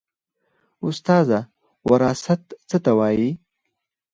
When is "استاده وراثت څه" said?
0.87-2.77